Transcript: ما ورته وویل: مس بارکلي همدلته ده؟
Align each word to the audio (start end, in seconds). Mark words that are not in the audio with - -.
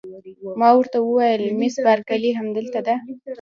ما 0.59 0.69
ورته 0.77 0.97
وویل: 1.01 1.43
مس 1.59 1.75
بارکلي 1.85 2.29
همدلته 2.39 2.79
ده؟ 2.87 2.95